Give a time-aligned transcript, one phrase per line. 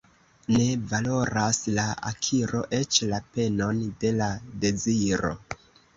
[0.53, 0.63] Ne
[0.93, 4.31] valoras la akiro eĉ la penon de la
[4.65, 5.35] deziro.